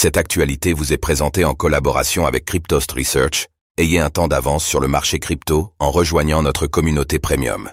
[0.00, 3.48] Cette actualité vous est présentée en collaboration avec Cryptost Research.
[3.78, 7.68] Ayez un temps d'avance sur le marché crypto en rejoignant notre communauté premium.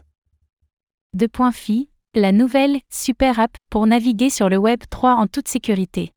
[1.13, 5.47] De point Phi, la nouvelle super app pour naviguer sur le Web 3 en toute
[5.47, 6.13] sécurité.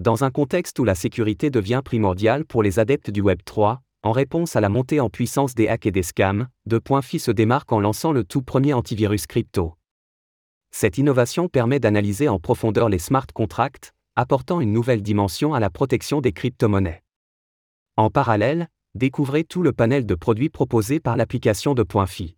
[0.00, 4.10] Dans un contexte où la sécurité devient primordiale pour les adeptes du Web 3, en
[4.10, 7.30] réponse à la montée en puissance des hacks et des scams, De Point Phi se
[7.30, 9.76] démarque en lançant le tout premier antivirus crypto.
[10.72, 15.70] Cette innovation permet d'analyser en profondeur les smart contracts, apportant une nouvelle dimension à la
[15.70, 17.02] protection des crypto-monnaies.
[17.96, 22.36] En parallèle, découvrez tout le panel de produits proposés par l'application de Point Phi.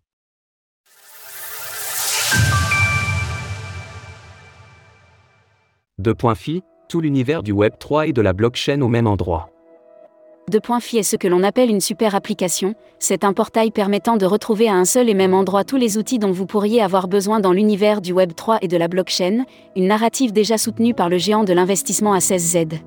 [5.99, 9.49] De Point Phi, tout l'univers du Web 3 et de la blockchain au même endroit.
[10.49, 14.15] De Point Phi est ce que l'on appelle une super application, c'est un portail permettant
[14.15, 17.09] de retrouver à un seul et même endroit tous les outils dont vous pourriez avoir
[17.09, 19.43] besoin dans l'univers du Web 3 et de la blockchain,
[19.75, 22.79] une narrative déjà soutenue par le géant de l'investissement A16Z.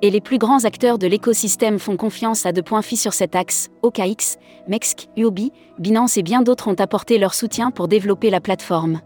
[0.00, 3.36] Et les plus grands acteurs de l'écosystème font confiance à De Point Phi sur cet
[3.36, 8.40] axe, OKX, MEXC, UOB, Binance et bien d'autres ont apporté leur soutien pour développer la
[8.40, 9.02] plateforme.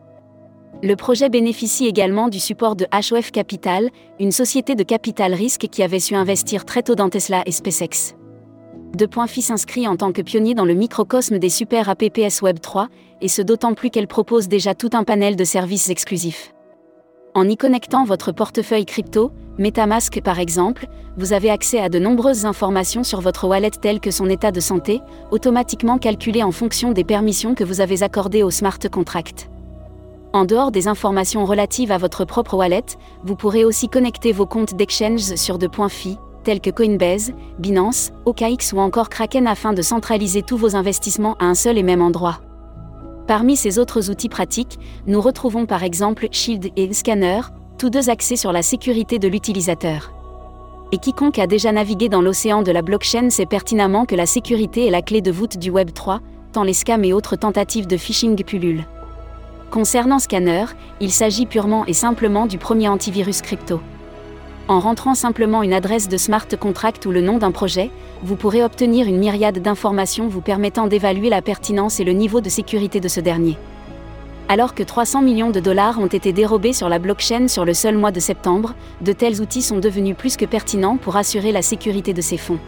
[0.83, 5.83] Le projet bénéficie également du support de HOF Capital, une société de capital risque qui
[5.83, 8.15] avait su investir très tôt dans Tesla et SpaceX.
[8.95, 12.89] De Point s'inscrit en tant que pionnier dans le microcosme des super APPS Web 3,
[13.23, 16.53] et ce d'autant plus qu'elle propose déjà tout un panel de services exclusifs.
[17.35, 22.45] En y connectant votre portefeuille crypto, Metamask par exemple, vous avez accès à de nombreuses
[22.45, 25.01] informations sur votre wallet telles que son état de santé,
[25.31, 29.49] automatiquement calculées en fonction des permissions que vous avez accordées au smart contract.
[30.35, 32.85] En dehors des informations relatives à votre propre wallet,
[33.23, 38.11] vous pourrez aussi connecter vos comptes d'exchange sur de points fi, tels que Coinbase, Binance,
[38.25, 42.03] OKX ou encore Kraken afin de centraliser tous vos investissements à un seul et même
[42.03, 42.41] endroit.
[43.29, 47.43] Parmi ces autres outils pratiques, nous retrouvons par exemple Shield et Scanner,
[47.79, 50.13] tous deux axés sur la sécurité de l'utilisateur.
[50.91, 54.89] Et quiconque a déjà navigué dans l'océan de la blockchain sait pertinemment que la sécurité
[54.89, 56.19] est la clé de voûte du Web 3,
[56.53, 58.85] tant les scams et autres tentatives de phishing pullulent.
[59.75, 60.67] Concernant Scanner,
[61.01, 63.81] il s'agit purement et simplement du premier antivirus crypto.
[64.69, 67.91] En rentrant simplement une adresse de smart contract ou le nom d'un projet,
[68.23, 72.49] vous pourrez obtenir une myriade d'informations vous permettant d'évaluer la pertinence et le niveau de
[72.49, 73.59] sécurité de ce dernier.
[74.49, 77.99] Alors que 300 millions de dollars ont été dérobés sur la blockchain sur le seul
[77.99, 82.15] mois de septembre, de tels outils sont devenus plus que pertinents pour assurer la sécurité
[82.15, 82.61] de ces fonds.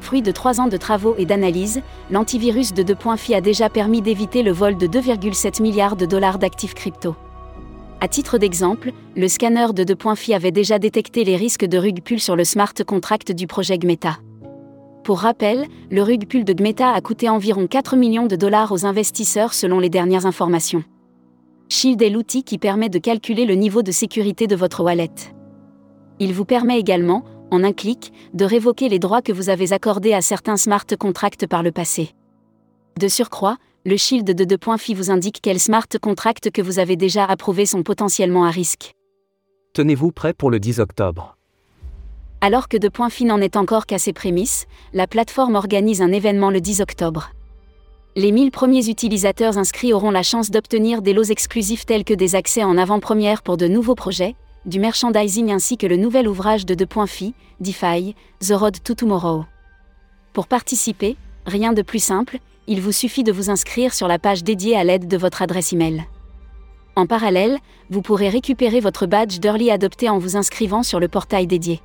[0.00, 4.42] Fruit de trois ans de travaux et d'analyse, l'antivirus de 2.fi a déjà permis d'éviter
[4.42, 7.14] le vol de 2,7 milliards de dollars d'actifs crypto.
[8.00, 12.20] À titre d'exemple, le scanner de 2.fi avait déjà détecté les risques de rug pull
[12.20, 14.18] sur le smart contract du projet Gmeta.
[15.02, 18.86] Pour rappel, le rug pull de Gmeta a coûté environ 4 millions de dollars aux
[18.86, 20.84] investisseurs selon les dernières informations.
[21.68, 25.10] Shield est l'outil qui permet de calculer le niveau de sécurité de votre wallet.
[26.20, 30.14] Il vous permet également, en un clic, de révoquer les droits que vous avez accordés
[30.14, 32.14] à certains smart contracts par le passé.
[32.98, 37.24] De surcroît, le shield de 2.fi vous indique quels smart contracts que vous avez déjà
[37.24, 38.92] approuvés sont potentiellement à risque.
[39.72, 41.36] Tenez-vous prêt pour le 10 octobre.
[42.40, 46.60] Alors que 2.fi n'en est encore qu'à ses prémices, la plateforme organise un événement le
[46.60, 47.30] 10 octobre.
[48.16, 52.34] Les 1000 premiers utilisateurs inscrits auront la chance d'obtenir des lots exclusifs tels que des
[52.34, 54.34] accès en avant-première pour de nouveaux projets,
[54.68, 59.46] du merchandising ainsi que le nouvel ouvrage de 2.fi, DeFi, The Road to Tomorrow.
[60.34, 64.44] Pour participer, rien de plus simple, il vous suffit de vous inscrire sur la page
[64.44, 66.04] dédiée à l'aide de votre adresse email.
[66.96, 67.58] En parallèle,
[67.88, 71.80] vous pourrez récupérer votre badge d'early adopté en vous inscrivant sur le portail dédié.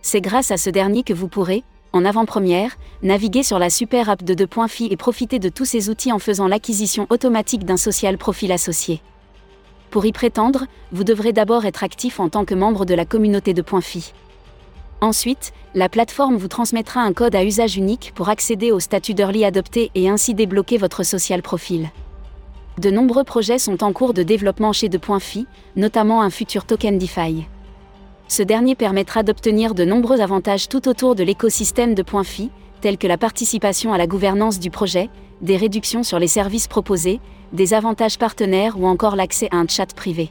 [0.00, 4.24] C'est grâce à ce dernier que vous pourrez, en avant-première, naviguer sur la super app
[4.24, 8.50] de 2.fi et profiter de tous ces outils en faisant l'acquisition automatique d'un social profil
[8.50, 9.02] associé.
[9.92, 13.52] Pour y prétendre, vous devrez d'abord être actif en tant que membre de la communauté
[13.52, 14.14] de Phi.
[15.02, 19.44] Ensuite, la plateforme vous transmettra un code à usage unique pour accéder au statut d'early
[19.44, 21.90] adopté et ainsi débloquer votre social profil.
[22.78, 26.64] De nombreux projets sont en cours de développement chez De Point Phi, notamment un futur
[26.64, 27.44] token DeFi.
[28.32, 32.50] Ce dernier permettra d'obtenir de nombreux avantages tout autour de l'écosystème de Point Phi,
[32.80, 35.10] tels que la participation à la gouvernance du projet,
[35.42, 37.20] des réductions sur les services proposés,
[37.52, 40.30] des avantages partenaires ou encore l'accès à un chat privé.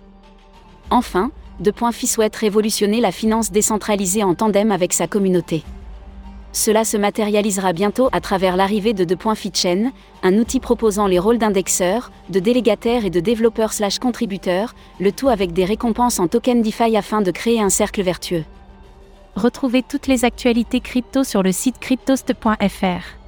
[0.89, 5.61] Enfin, De Point Phi souhaite révolutionner la finance décentralisée en tandem avec sa communauté.
[6.53, 11.07] Cela se matérialisera bientôt à travers l'arrivée de De Point Phi Chain, un outil proposant
[11.07, 16.19] les rôles d'indexeur, de délégataire et de développeur slash contributeur, le tout avec des récompenses
[16.19, 18.43] en token DeFi afin de créer un cercle vertueux.
[19.35, 23.21] Retrouvez toutes les actualités crypto sur le site cryptost.fr.